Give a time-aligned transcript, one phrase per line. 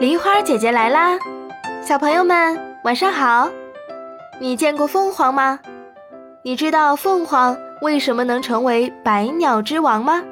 [0.00, 1.18] 梨花姐姐来啦，
[1.82, 3.50] 小朋友们晚上好。
[4.38, 5.58] 你见过凤凰吗？
[6.44, 10.22] 你知道凤凰为什么能成为百鸟之王吗？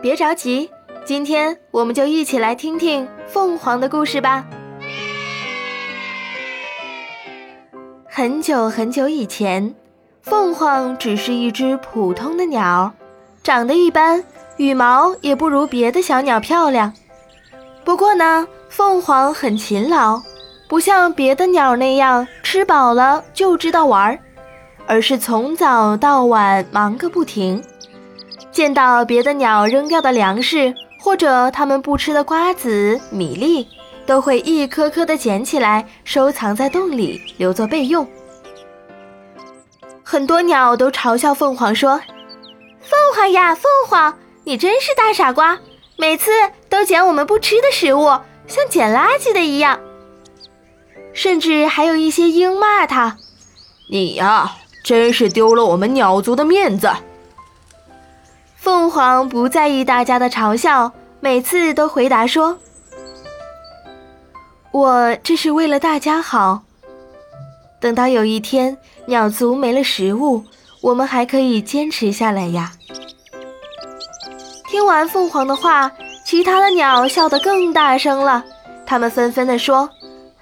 [0.00, 0.68] 别着急，
[1.04, 4.44] 今天我们就一起来听听凤凰的故事吧。
[8.08, 9.72] 很久很久以前，
[10.20, 12.92] 凤凰只是一只普通的鸟，
[13.44, 14.24] 长得一般，
[14.56, 16.92] 羽毛也不如别的小鸟漂亮。
[17.84, 20.20] 不过呢，凤凰很勤劳，
[20.68, 24.18] 不像别的鸟那样吃饱了就知道玩儿，
[24.86, 27.62] 而是从早到晚忙个不停。
[28.50, 33.66] 见到别的鸟扔掉的粮食，或者它们不吃的瓜子、米粒，
[34.06, 38.06] 都会一颗颗的捡起来，收藏在洞里，留作备用。
[40.04, 41.98] 很多鸟都嘲笑凤凰说
[42.80, 45.58] ：“凤凰呀，凤凰，你真是大傻瓜，
[45.96, 46.30] 每次
[46.68, 48.06] 都捡我们不吃的食物，
[48.46, 49.80] 像捡垃圾的一样。”
[51.14, 53.18] 甚至还有一些鹰骂他
[53.90, 56.90] ：“你呀，真是丢了我们鸟族的面子。”
[58.56, 62.58] 凤凰不在意大家的嘲笑，每次都回答说
[64.72, 66.62] ：“我这是为了大家好。
[67.80, 70.44] 等到有一天鸟族没了食物，
[70.80, 72.72] 我们还可以坚持下来呀。”
[74.72, 75.92] 听完凤凰的话，
[76.24, 78.42] 其他的鸟笑得更大声了，
[78.86, 79.86] 他们纷纷地说：“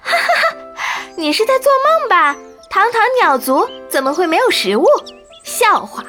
[0.01, 2.37] 哈哈哈，你是在做梦吧？
[2.71, 4.87] 堂堂鸟族怎么会没有食物？
[5.43, 6.05] 笑话！”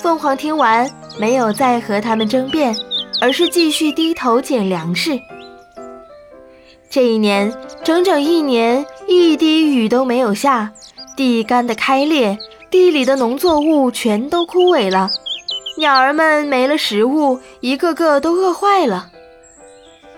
[0.00, 2.74] 凤凰听完，没有再和他们争辩，
[3.20, 5.20] 而是继续低头捡粮食。
[6.88, 7.52] 这一年，
[7.84, 10.72] 整整一年，一滴雨都没有下，
[11.14, 12.38] 地干得开裂，
[12.70, 15.10] 地里的农作物全都枯萎了，
[15.80, 19.08] 鸟儿们没了食物，一个个都饿坏了。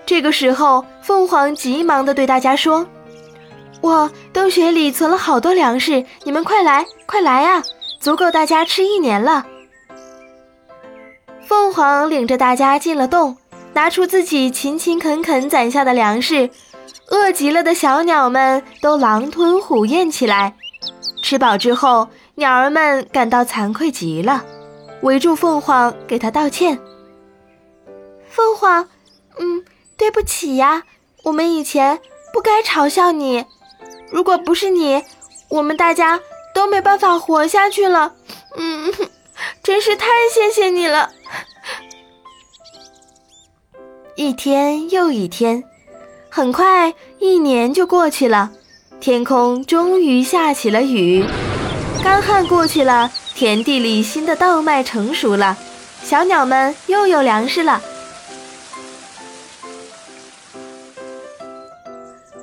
[0.05, 2.85] 这个时候，凤凰急忙地对大家说
[3.79, 7.63] ：“我洞穴里存了好多粮食，你们快来，快来啊，
[8.01, 9.45] 足够大家吃一年了。”
[11.47, 13.37] 凤凰领着大家进了洞，
[13.71, 16.49] 拿出自己勤勤恳恳攒下的粮食。
[17.09, 20.55] 饿极了的小鸟们都狼吞虎咽起来。
[21.23, 24.43] 吃饱之后，鸟儿们感到惭愧极了，
[25.03, 26.79] 围住凤凰给他道歉。
[28.29, 28.89] 凤凰，
[29.37, 29.63] 嗯，
[29.95, 30.83] 对不起呀，
[31.23, 32.01] 我们以前
[32.33, 33.45] 不该嘲笑你。
[34.11, 35.03] 如果不是你，
[35.49, 36.19] 我们大家
[36.55, 38.15] 都没办法活下去了。
[38.57, 38.91] 嗯，
[39.61, 41.11] 真是太谢谢你了。
[44.15, 45.63] 一天又一天，
[46.29, 48.51] 很快一年就过去了，
[48.99, 51.25] 天空终于下起了雨，
[52.03, 53.11] 干旱过去了，
[53.43, 55.57] 田地里新的稻麦成熟了，
[56.01, 57.81] 小鸟们又有粮食了。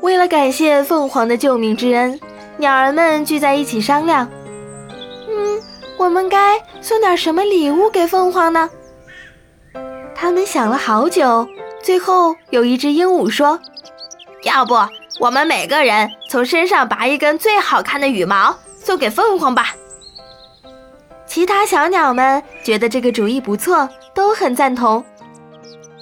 [0.03, 2.21] 为了感谢凤凰的救命之恩，
[2.59, 4.29] 鸟儿们聚在一起商量
[5.27, 5.63] ：“嗯，
[5.97, 8.69] 我们该送点什么礼物给凤凰呢？”
[10.15, 11.49] 他们想了好久。
[11.83, 13.59] 最后有一只鹦鹉说
[14.45, 14.75] ：“要不
[15.19, 19.75] 我们每个人从身上拔一根最好看的羽毛送给凤凰吧。”
[21.31, 25.05] 其他小鸟们觉得这个主意不错，都很赞同。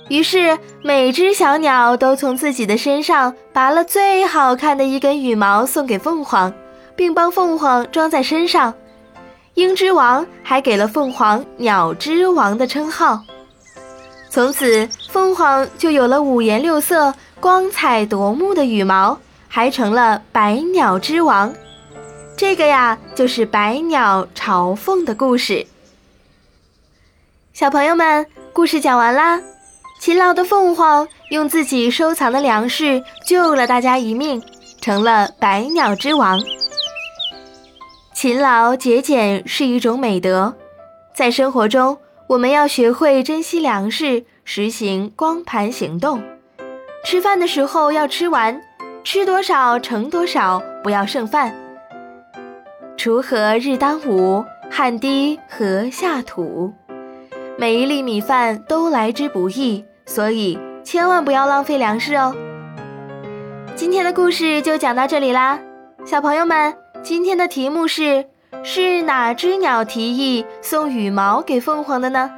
[0.08, 6.50] 于是每只小鸟都从自己的身上拔了最好看的一根羽毛送给凤凰，
[6.96, 8.72] 并帮凤凰装在身上。
[9.52, 13.20] 鹰之王还给了凤凰“鸟之王”的称号。
[14.30, 21.52] 从此，凤凰就有了五颜六色、光彩夺目的羽毛，还成了百鸟之王。
[22.38, 25.66] 这个呀，就是百鸟朝凤的故事。
[27.52, 29.40] 小朋友们，故事讲完啦。
[29.98, 34.40] 勤劳的凤凰用自己收藏的粮食救了大家一命，
[34.80, 36.40] 成了百鸟之王。
[38.14, 40.54] 勤劳节俭是一种美德，
[41.12, 41.98] 在生活中。
[42.28, 46.22] 我们要学会珍惜粮食，实行光盘行动。
[47.04, 48.62] 吃饭的时候要吃完，
[49.02, 51.52] 吃多少盛多少，不要剩饭。
[52.98, 56.74] 锄禾日当午，汗滴禾下土。
[57.56, 62.34] 每一粒米饭都来之不易，所以千万不要浪费粮食哦。
[63.76, 65.60] 今天的故事就讲到这里啦，
[66.04, 68.26] 小朋友们，今天的题目是。
[68.64, 72.30] 是哪只鸟提议送羽毛给凤凰的呢？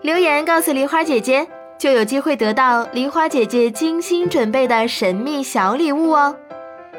[0.00, 1.46] 留言告诉梨花姐姐，
[1.76, 6.36] 就有机会得到梨花姐姐精心准备的神秘小礼物哦！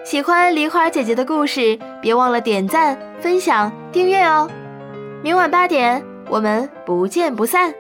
[0.04, 4.50] 喜欢梨花姐姐的故事，别忘了点赞、分享、订阅哦！
[5.24, 7.72] 明晚八点，我们不见不散。